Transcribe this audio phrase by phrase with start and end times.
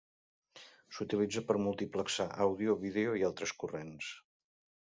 [0.99, 4.13] S'utilitza per multiplexar àudio, vídeo i altres corrents.